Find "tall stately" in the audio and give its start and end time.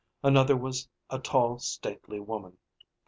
1.19-2.19